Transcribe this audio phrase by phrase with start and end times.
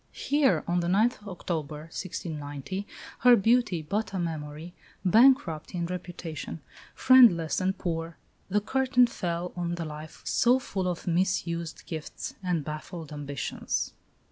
[0.13, 2.87] Here, on the 9th October, 1690,
[3.19, 4.73] her beauty but a memory,
[5.05, 6.59] bankrupt in reputation,
[6.95, 8.17] friendless and poor,
[8.49, 13.93] the curtain fell on the life so full of mis used gifts and baffled ambitions.